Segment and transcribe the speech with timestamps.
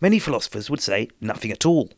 [0.00, 1.90] Many philosophers would say nothing at all.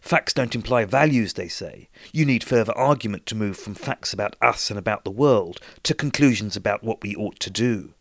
[0.00, 1.88] Facts don't imply values, they say.
[2.12, 5.94] You need further argument to move from facts about us and about the world to
[5.94, 7.94] conclusions about what we ought to do.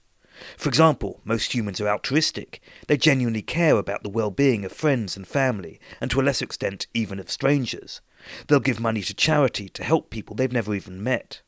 [0.56, 2.62] For example, most humans are altruistic.
[2.88, 6.46] They genuinely care about the well being of friends and family, and to a lesser
[6.46, 8.02] extent, even of strangers.
[8.48, 11.42] They'll give money to charity to help people they've never even met.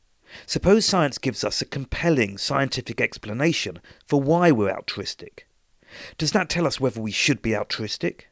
[0.46, 5.46] Suppose science gives us a compelling scientific explanation for why we're altruistic.
[6.18, 8.29] Does that tell us whether we should be altruistic?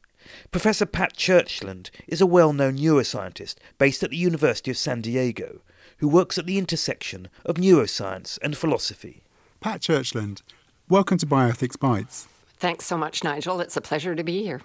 [0.51, 5.61] Professor Pat Churchland is a well known neuroscientist based at the University of San Diego
[5.99, 9.23] who works at the intersection of neuroscience and philosophy.
[9.61, 10.43] Pat Churchland,
[10.89, 12.29] welcome to Bioethics Bites.
[12.59, 13.61] Thanks so much, Nigel.
[13.61, 14.61] It's a pleasure to be here.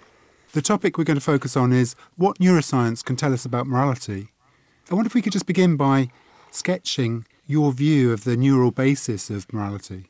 [0.52, 4.28] The topic we're going to focus on is what neuroscience can tell us about morality.
[4.90, 6.10] I wonder if we could just begin by
[6.50, 10.06] sketching your view of the neural basis of morality.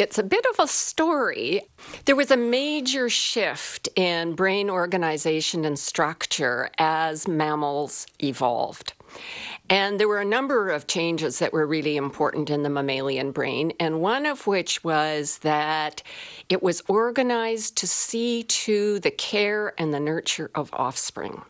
[0.00, 1.60] It's a bit of a story.
[2.06, 8.94] There was a major shift in brain organization and structure as mammals evolved.
[9.68, 13.74] And there were a number of changes that were really important in the mammalian brain,
[13.78, 16.02] and one of which was that
[16.48, 21.42] it was organized to see to the care and the nurture of offspring.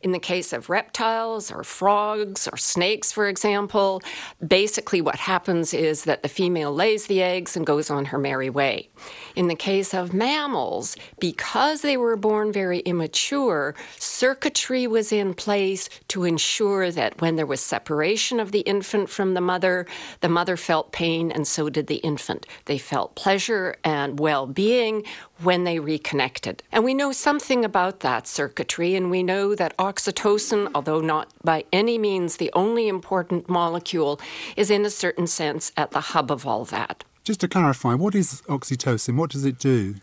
[0.00, 4.00] In the case of reptiles or frogs or snakes, for example,
[4.46, 8.48] basically what happens is that the female lays the eggs and goes on her merry
[8.48, 8.90] way.
[9.34, 15.88] In the case of mammals, because they were born very immature, circuitry was in place
[16.08, 19.84] to ensure that when there was separation of the infant from the mother,
[20.20, 22.46] the mother felt pain and so did the infant.
[22.66, 25.04] They felt pleasure and well being
[25.42, 26.62] when they reconnected.
[26.72, 31.64] And we know something about that circuitry, and we know that oxytocin, although not by
[31.72, 34.20] any means the only important molecule,
[34.56, 37.04] is in a certain sense at the hub of all that.
[37.24, 39.16] Just to clarify, what is oxytocin?
[39.16, 39.96] What does it do?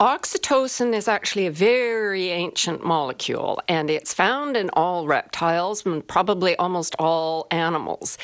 [0.00, 6.56] Oxytocin is actually a very ancient molecule, and it's found in all reptiles and probably
[6.56, 8.18] almost all animals.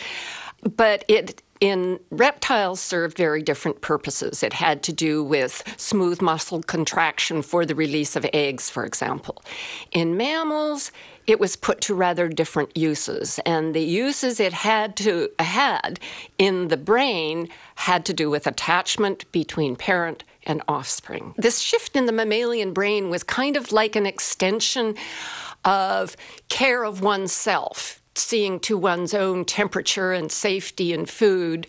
[0.77, 4.43] But it in reptiles served very different purposes.
[4.43, 9.43] It had to do with smooth muscle contraction for the release of eggs, for example.
[9.93, 10.91] In mammals,
[11.27, 16.01] it was put to rather different uses, and the uses it had to had
[16.39, 21.35] in the brain had to do with attachment between parent and offspring.
[21.37, 24.97] This shift in the mammalian brain was kind of like an extension
[25.65, 26.17] of
[26.49, 31.67] care of oneself seeing to one's own temperature and safety in food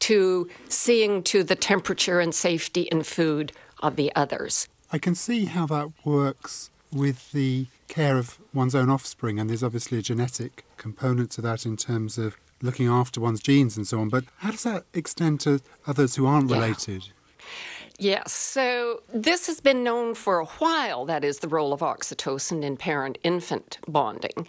[0.00, 4.68] to seeing to the temperature and safety in food of the others.
[4.92, 9.62] I can see how that works with the care of one's own offspring, and there's
[9.62, 14.00] obviously a genetic component to that in terms of looking after one's genes and so
[14.00, 14.08] on.
[14.08, 17.08] But how does that extend to others who aren't related?
[17.98, 22.64] Yes, so this has been known for a while, that is the role of oxytocin
[22.64, 24.48] in parent infant bonding.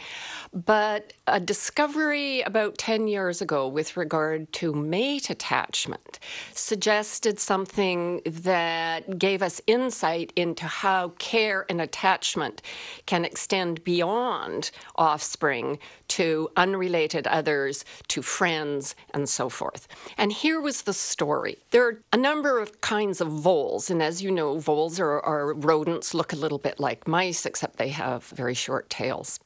[0.52, 6.20] But a discovery about 10 years ago with regard to mate attachment
[6.54, 12.64] suggested something that gave us insight into how care and attachment
[13.06, 15.78] can extend beyond offspring
[16.08, 19.88] to unrelated others, to friends, and so forth.
[20.18, 21.58] And here was the story.
[21.72, 25.54] There are a number of kinds of voles, and as you know, voles are, are
[25.54, 29.40] rodents, look a little bit like mice, except they have very short tails.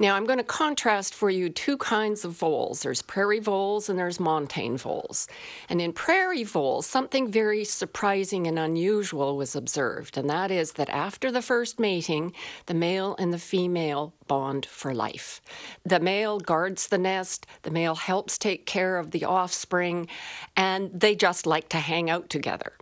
[0.00, 3.98] Now, I'm going to contrast for you two kinds of voles there's prairie voles and
[3.98, 5.26] there's montane voles.
[5.68, 10.88] And in prairie voles, something very surprising and unusual was observed, and that is that
[10.90, 12.32] after the first mating,
[12.66, 15.40] the male and the female bond for life.
[15.84, 20.08] The male guards the nest, the male helps take care of the offspring,
[20.56, 22.72] and they just like to hang out together.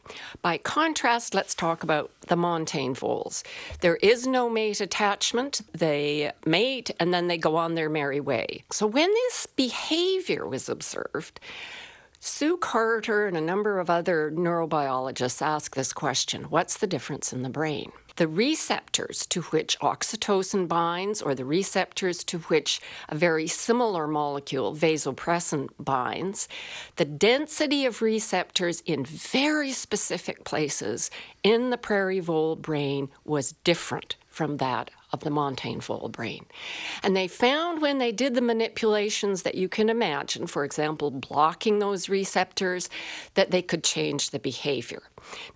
[0.43, 3.44] By contrast, let's talk about the montane voles.
[3.81, 5.61] There is no mate attachment.
[5.73, 8.65] They mate and then they go on their merry way.
[8.73, 11.39] So when this behavior was observed,
[12.19, 17.43] Sue Carter and a number of other neurobiologists ask this question What's the difference in
[17.43, 17.93] the brain?
[18.17, 24.75] The receptors to which oxytocin binds or the receptors to which a very similar molecule,
[24.75, 26.49] vasopressin, binds,
[26.97, 31.11] the density of receptors in very specific places
[31.43, 36.47] in the prairie vole brain was different from that of the montane vole brain.
[37.03, 41.79] And they found when they did the manipulations that you can imagine, for example, blocking
[41.79, 42.88] those receptors,
[43.35, 45.03] that they could change the behavior.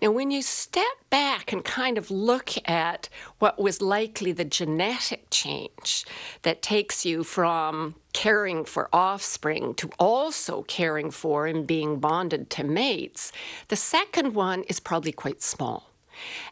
[0.01, 3.09] Now, when you step back and kind of look at
[3.39, 6.05] what was likely the genetic change
[6.43, 12.63] that takes you from caring for offspring to also caring for and being bonded to
[12.63, 13.31] mates,
[13.67, 15.91] the second one is probably quite small.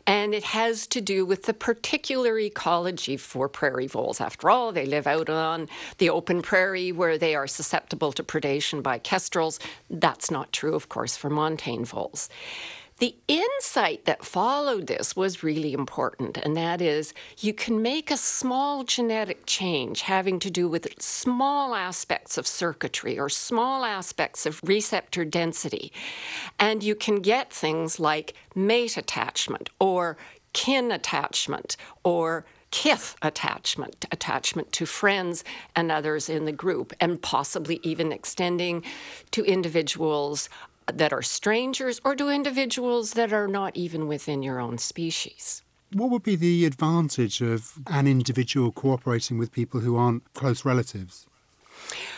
[0.06, 4.22] And it has to do with the particular ecology for prairie voles.
[4.22, 5.68] After all, they live out on
[5.98, 9.60] the open prairie where they are susceptible to predation by kestrels.
[9.90, 12.30] That's not true, of course, for montane voles.
[13.00, 18.16] The insight that followed this was really important, and that is you can make a
[18.16, 24.62] small genetic change having to do with small aspects of circuitry or small aspects of
[24.64, 25.92] receptor density,
[26.58, 30.16] and you can get things like mate attachment or
[30.54, 31.76] kin attachment
[32.06, 35.44] or kith attachment, attachment to friends
[35.76, 38.84] and others in the group, and possibly even extending
[39.32, 40.48] to individuals
[40.94, 45.62] that are strangers or to individuals that are not even within your own species.
[45.94, 51.26] What would be the advantage of an individual cooperating with people who aren't close relatives?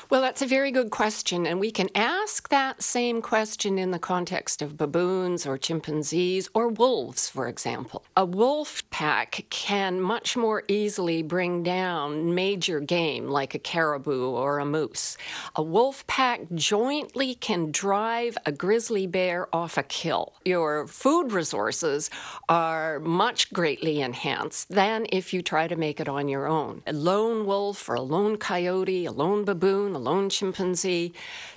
[0.09, 3.99] Well, that's a very good question, and we can ask that same question in the
[3.99, 8.05] context of baboons or chimpanzees or wolves, for example.
[8.15, 14.59] A wolf pack can much more easily bring down major game like a caribou or
[14.59, 15.17] a moose.
[15.57, 20.35] A wolf pack jointly can drive a grizzly bear off a kill.
[20.45, 22.09] Your food resources
[22.47, 26.81] are much greatly enhanced than if you try to make it on your own.
[26.87, 31.11] A lone wolf or a lone coyote, a lone baboon, a lone chimpanzee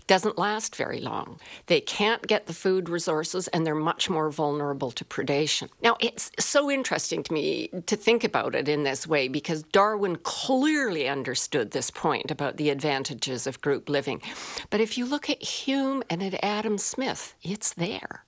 [0.07, 1.39] doesn't last very long.
[1.67, 5.69] They can't get the food resources and they're much more vulnerable to predation.
[5.83, 10.17] Now, it's so interesting to me to think about it in this way because Darwin
[10.17, 14.23] clearly understood this point about the advantages of group living.
[14.71, 18.25] But if you look at Hume and at Adam Smith, it's there.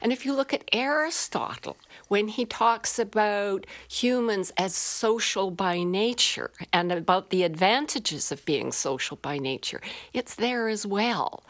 [0.00, 1.76] And if you look at Aristotle,
[2.10, 8.72] when he talks about humans as social by nature and about the advantages of being
[8.72, 9.80] social by nature,
[10.12, 11.44] it's there as well.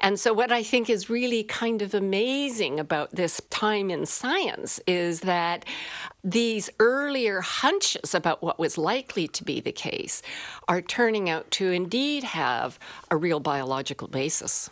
[0.00, 4.80] And so, what I think is really kind of amazing about this time in science
[4.86, 5.66] is that
[6.24, 10.22] these earlier hunches about what was likely to be the case
[10.68, 12.78] are turning out to indeed have
[13.10, 14.70] a real biological basis.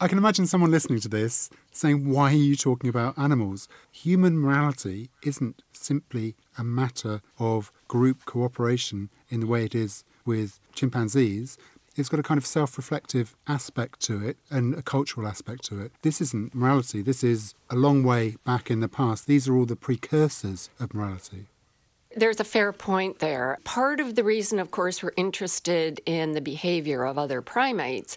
[0.00, 3.68] I can imagine someone listening to this saying, Why are you talking about animals?
[3.92, 10.60] Human morality isn't simply a matter of group cooperation in the way it is with
[10.74, 11.56] chimpanzees.
[11.96, 15.80] It's got a kind of self reflective aspect to it and a cultural aspect to
[15.80, 15.92] it.
[16.02, 19.26] This isn't morality, this is a long way back in the past.
[19.26, 21.46] These are all the precursors of morality.
[22.18, 23.58] There's a fair point there.
[23.64, 28.16] Part of the reason, of course, we're interested in the behavior of other primates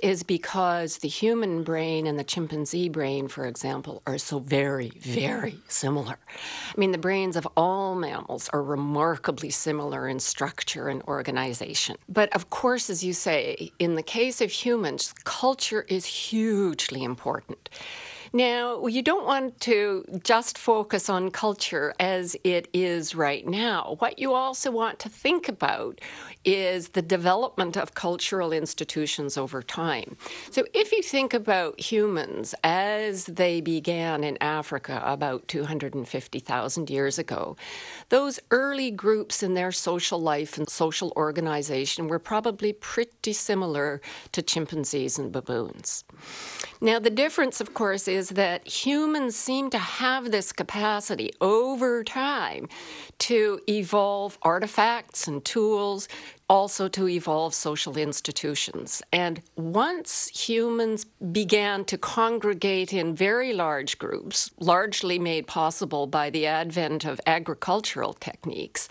[0.00, 5.56] is because the human brain and the chimpanzee brain, for example, are so very, very
[5.66, 6.16] similar.
[6.28, 11.96] I mean, the brains of all mammals are remarkably similar in structure and organization.
[12.08, 17.68] But of course, as you say, in the case of humans, culture is hugely important.
[18.32, 23.96] Now, you don't want to just focus on culture as it is right now.
[23.98, 26.00] What you also want to think about
[26.44, 30.16] is the development of cultural institutions over time.
[30.52, 37.56] So, if you think about humans as they began in Africa about 250,000 years ago,
[38.10, 44.00] those early groups in their social life and social organization were probably pretty similar
[44.32, 46.04] to chimpanzees and baboons.
[46.80, 52.68] Now, the difference, of course, is that humans seem to have this capacity over time
[53.18, 56.06] to evolve artifacts and tools
[56.50, 59.00] also to evolve social institutions.
[59.12, 66.48] And once humans began to congregate in very large groups, largely made possible by the
[66.48, 68.88] advent of agricultural techniques,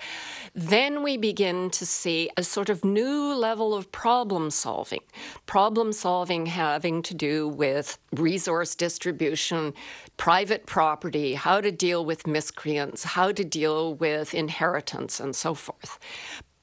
[0.55, 5.03] then we begin to see a sort of new level of problem solving.
[5.45, 9.73] Problem solving having to do with resource distribution,
[10.15, 15.99] private property, how to deal with miscreants, how to deal with inheritance, and so forth.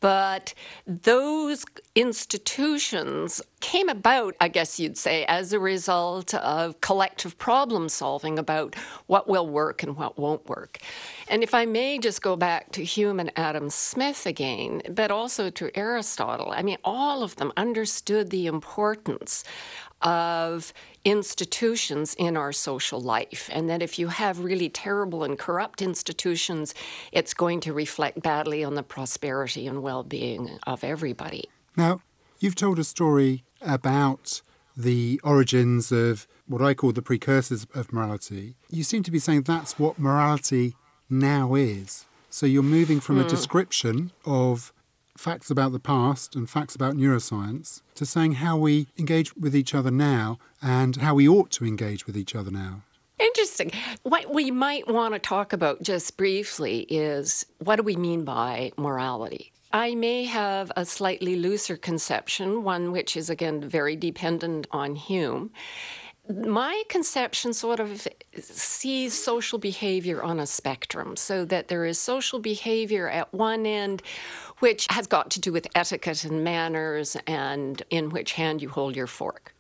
[0.00, 0.55] But
[0.87, 1.65] those
[1.97, 8.75] institutions came about, I guess you'd say, as a result of collective problem solving about
[9.07, 10.79] what will work and what won't work.
[11.26, 15.49] And if I may just go back to Hume and Adam Smith again, but also
[15.49, 19.43] to Aristotle, I mean, all of them understood the importance
[20.03, 20.75] of
[21.07, 23.49] institutions in our social life.
[23.50, 26.75] And that if you have really terrible and corrupt institutions,
[27.11, 31.49] it's going to reflect badly on the prosperity and well being of everybody.
[31.76, 32.00] Now,
[32.40, 34.42] you've told a story about
[34.76, 38.56] the origins of what I call the precursors of morality.
[38.71, 40.75] You seem to be saying that's what morality
[41.11, 42.06] now is.
[42.30, 43.21] So you're moving from mm.
[43.21, 43.30] a hmm.
[43.30, 44.73] description of
[45.16, 49.75] facts about the past and facts about neuroscience to saying how we engage with each
[49.75, 52.83] other now and how we ought to engage with each other now.
[53.18, 53.73] Interesting.
[54.02, 58.73] What we might want to talk about just briefly is what do we mean by
[58.76, 59.52] morality?
[59.73, 65.50] I may have a slightly looser conception, one which is again very dependent on Hume.
[66.28, 68.06] My conception sort of
[68.37, 74.02] sees social behavior on a spectrum, so that there is social behavior at one end,
[74.58, 78.96] which has got to do with etiquette and manners and in which hand you hold
[78.96, 79.54] your fork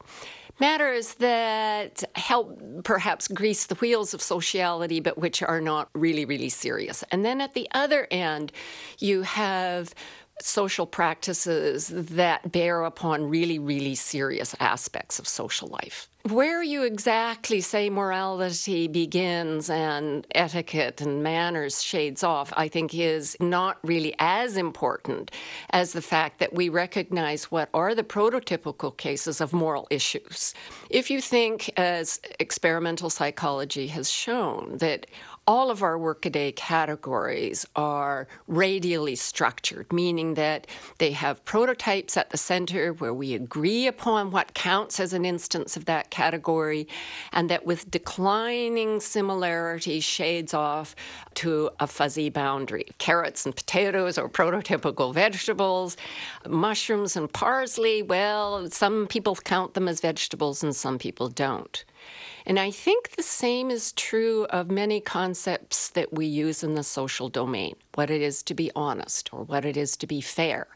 [0.58, 6.48] matters that help perhaps grease the wheels of sociality, but which are not really, really
[6.48, 7.04] serious.
[7.10, 8.52] And then at the other end,
[8.98, 9.94] you have
[10.40, 16.08] social practices that bear upon really, really serious aspects of social life.
[16.28, 23.36] Where you exactly say morality begins and etiquette and manners shades off, I think is
[23.38, 25.30] not really as important
[25.70, 30.52] as the fact that we recognize what are the prototypical cases of moral issues.
[30.90, 35.06] If you think, as experimental psychology has shown, that
[35.46, 40.66] all of our workaday categories are radially structured, meaning that
[40.98, 45.76] they have prototypes at the center where we agree upon what counts as an instance
[45.76, 46.88] of that category,
[47.32, 50.96] and that with declining similarity shades off
[51.34, 52.86] to a fuzzy boundary.
[52.98, 55.96] Carrots and potatoes are prototypical vegetables.
[56.48, 61.84] Mushrooms and parsley, well, some people count them as vegetables and some people don't.
[62.46, 66.84] And I think the same is true of many concepts that we use in the
[66.84, 70.68] social domain what it is to be honest or what it is to be fair.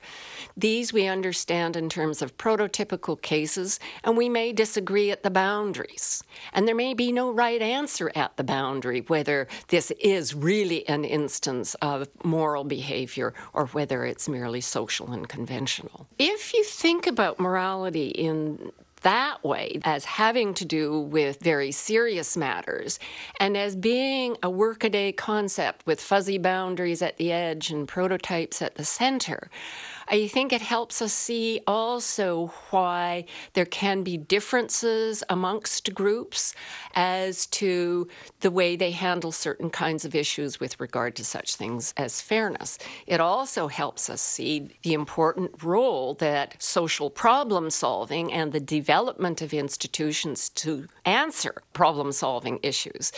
[0.56, 6.24] These we understand in terms of prototypical cases, and we may disagree at the boundaries.
[6.52, 11.04] And there may be no right answer at the boundary whether this is really an
[11.04, 16.08] instance of moral behavior or whether it's merely social and conventional.
[16.18, 18.72] If you think about morality in
[19.02, 22.98] that way as having to do with very serious matters
[23.38, 28.74] and as being a workaday concept with fuzzy boundaries at the edge and prototypes at
[28.74, 29.50] the center.
[30.12, 36.52] I think it helps us see also why there can be differences amongst groups
[36.94, 38.08] as to
[38.40, 42.76] the way they handle certain kinds of issues with regard to such things as fairness.
[43.06, 49.40] It also helps us see the important role that social problem solving and the development
[49.40, 53.12] of institutions to answer problem solving issues.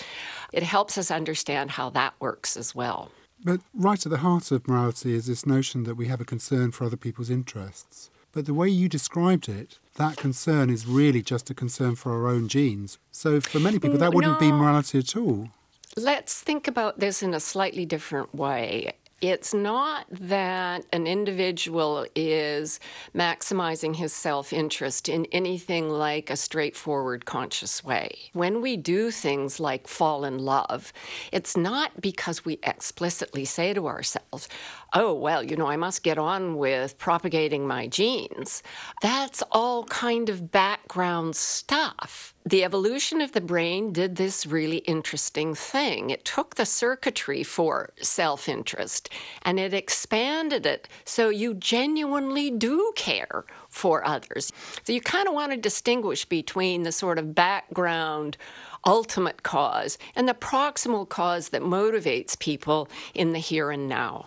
[0.53, 3.11] It helps us understand how that works as well.
[3.45, 6.71] But right at the heart of morality is this notion that we have a concern
[6.71, 8.11] for other people's interests.
[8.33, 12.29] But the way you described it, that concern is really just a concern for our
[12.29, 12.99] own genes.
[13.11, 14.47] So for many people, that mm, wouldn't no.
[14.47, 15.49] be morality at all.
[15.97, 22.81] Let's think about this in a slightly different way it's not that an individual is
[23.14, 28.19] maximizing his self interest in anything like a straightforward conscious way.
[28.33, 30.93] When we do things like fall in love,
[31.31, 34.49] it's not because we explicitly say to ourselves,
[34.95, 38.63] oh, well, you know, I must get on with propagating my genes.
[39.01, 42.35] That's all kind of background stuff.
[42.45, 46.11] The evolution of the brain did this really interesting thing.
[46.11, 49.09] It took the circuitry for self interest
[49.43, 54.53] and it expanded it so you genuinely do care for others.
[54.85, 58.37] So you kind of want to distinguish between the sort of background
[58.85, 64.27] ultimate cause and the proximal cause that motivates people in the here and now.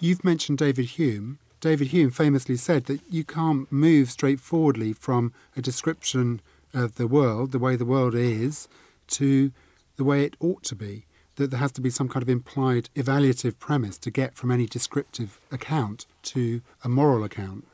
[0.00, 1.38] You've mentioned David Hume.
[1.60, 6.40] David Hume famously said that you can't move straightforwardly from a description
[6.72, 8.68] of the world, the way the world is,
[9.08, 9.50] to
[9.96, 11.06] the way it ought to be.
[11.34, 14.66] That there has to be some kind of implied evaluative premise to get from any
[14.66, 17.66] descriptive account to a moral account.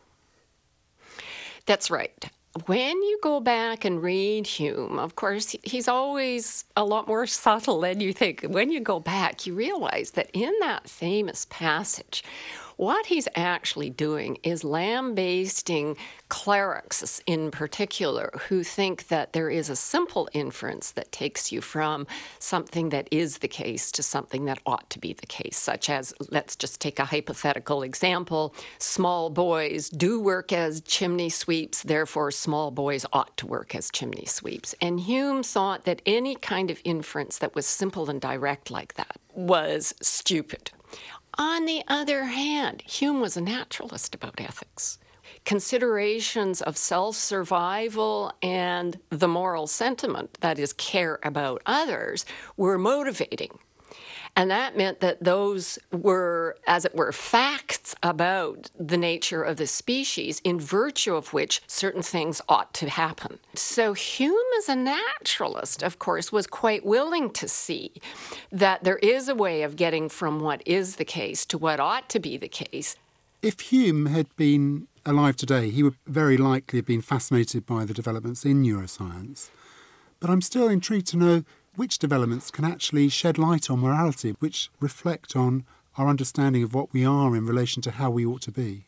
[1.67, 2.31] That's right
[2.67, 7.81] when you go back and read Hume, of course, he's always a lot more subtle
[7.81, 8.43] than you think.
[8.43, 12.23] When you go back, you realize that in that famous passage,
[12.77, 15.97] What he's actually doing is lambasting
[16.29, 22.07] clerics in particular who think that there is a simple inference that takes you from
[22.39, 26.13] something that is the case to something that ought to be the case, such as
[26.31, 32.71] let's just take a hypothetical example small boys do work as chimney sweeps, therefore, small
[32.71, 34.75] boys ought to work as chimney sweeps.
[34.81, 39.19] And Hume thought that any kind of inference that was simple and direct like that
[39.35, 40.71] was stupid.
[41.39, 44.99] On the other hand, Hume was a naturalist about ethics.
[45.45, 52.25] Considerations of self survival and the moral sentiment, that is, care about others,
[52.57, 53.59] were motivating
[54.37, 59.67] and that meant that those were, as it were, facts about the nature of the
[59.67, 63.39] species, in virtue of which certain things ought to happen.
[63.55, 67.93] So Hume, as a naturalist, of course, was quite willing to see
[68.51, 72.09] that there is a way of getting from what is the case to what ought
[72.11, 72.97] to be the case.
[73.41, 77.95] If Hume had been alive today, he would very likely have been fascinated by the
[77.95, 79.51] developments in neuroscience.
[80.19, 81.45] But I'm still intrigued to know
[81.77, 85.65] which developments can actually shed light on morality, which reflect on
[85.97, 88.87] our understanding of what we are in relation to how we ought to be?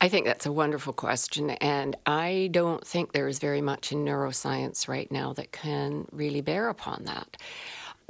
[0.00, 4.04] I think that's a wonderful question, and I don't think there is very much in
[4.04, 7.36] neuroscience right now that can really bear upon that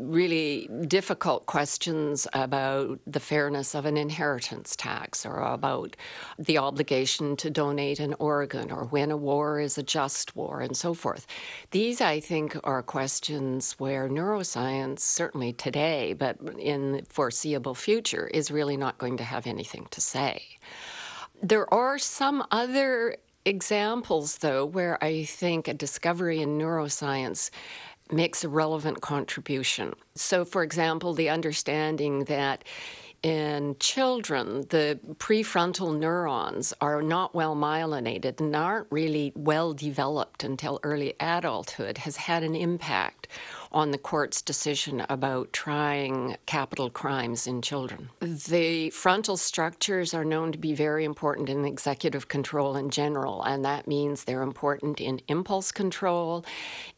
[0.00, 5.97] really difficult questions about the fairness of an inheritance tax or about
[6.38, 10.76] the obligation to donate an organ or when a war is a just war and
[10.76, 11.26] so forth.
[11.71, 18.50] These, I think, are questions where neuroscience, certainly today, but in the foreseeable future, is
[18.50, 20.42] really not going to have anything to say.
[21.42, 27.50] There are some other examples, though, where I think a discovery in neuroscience
[28.12, 29.95] makes a relevant contribution.
[30.14, 32.64] So, for example, the understanding that
[33.23, 40.81] in children, the prefrontal neurons are not well myelinated and aren't really well developed until
[40.83, 43.29] early adulthood has had an impact
[43.73, 48.11] on the court's decision about trying capital crimes in children.
[48.21, 53.65] The frontal structures are known to be very important in executive control in general, and
[53.65, 56.45] that means they're important in impulse control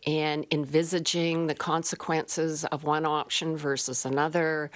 [0.07, 4.71] and envisaging the consequences of one option versus another,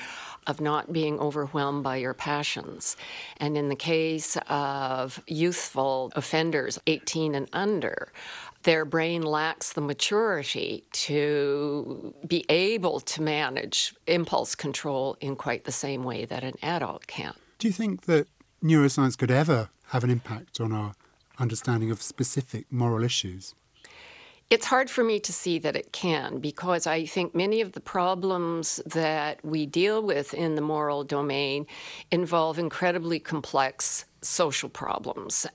[0.46, 2.96] of not being overwhelmed by your passions.
[3.38, 8.12] And in the case of youthful offenders, 18 and under,
[8.66, 15.72] their brain lacks the maturity to be able to manage impulse control in quite the
[15.72, 17.32] same way that an adult can.
[17.60, 18.26] Do you think that
[18.62, 20.94] neuroscience could ever have an impact on our
[21.38, 23.54] understanding of specific moral issues?
[24.50, 27.80] It's hard for me to see that it can because I think many of the
[27.80, 31.66] problems that we deal with in the moral domain
[32.10, 35.46] involve incredibly complex social problems.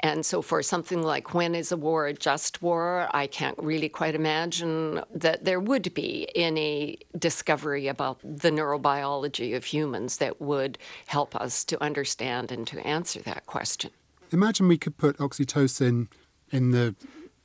[0.00, 3.88] And so, for something like when is a war a just war, I can't really
[3.88, 10.78] quite imagine that there would be any discovery about the neurobiology of humans that would
[11.06, 13.90] help us to understand and to answer that question.
[14.30, 16.08] Imagine we could put oxytocin
[16.50, 16.94] in the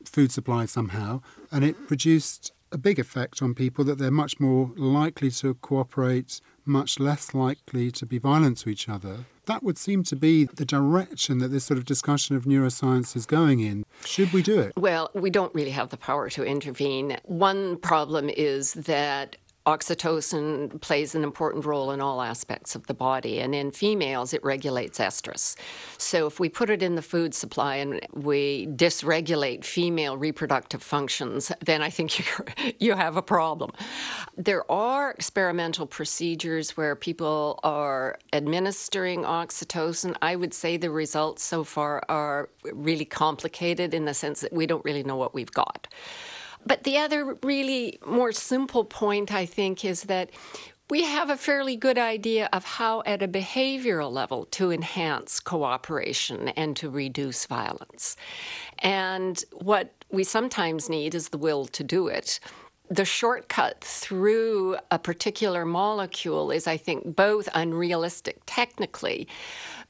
[0.06, 4.72] food supply somehow and it produced a big effect on people that they're much more
[4.76, 9.26] likely to cooperate, much less likely to be violent to each other.
[9.46, 13.26] That would seem to be the direction that this sort of discussion of neuroscience is
[13.26, 13.86] going in.
[14.06, 14.74] Should we do it?
[14.78, 17.18] Well, we don't really have the power to intervene.
[17.24, 23.40] One problem is that Oxytocin plays an important role in all aspects of the body,
[23.40, 25.56] and in females, it regulates estrus.
[25.98, 31.50] So, if we put it in the food supply and we dysregulate female reproductive functions,
[31.64, 32.12] then I think
[32.82, 33.72] you have a problem.
[34.36, 40.18] There are experimental procedures where people are administering oxytocin.
[40.22, 44.68] I would say the results so far are really complicated in the sense that we
[44.68, 45.88] don't really know what we've got.
[46.66, 50.30] But the other really more simple point, I think, is that
[50.90, 56.50] we have a fairly good idea of how, at a behavioral level, to enhance cooperation
[56.50, 58.16] and to reduce violence.
[58.80, 62.40] And what we sometimes need is the will to do it.
[62.90, 69.28] The shortcut through a particular molecule is, I think, both unrealistic technically,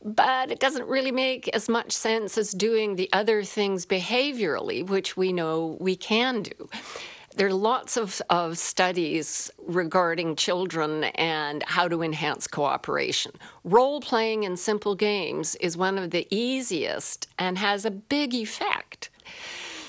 [0.03, 5.15] but it doesn't really make as much sense as doing the other things behaviorally, which
[5.15, 6.69] we know we can do.
[7.35, 13.31] There are lots of, of studies regarding children and how to enhance cooperation.
[13.63, 19.09] Role playing in simple games is one of the easiest and has a big effect.